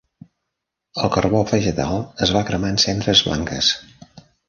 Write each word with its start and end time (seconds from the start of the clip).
El 1.01 1.11
carbó 1.17 1.43
vegetal 1.53 2.01
es 2.27 2.35
va 2.39 2.45
cremar 2.51 2.75
en 2.77 2.83
cendres 2.89 3.27
blanques. 3.29 3.75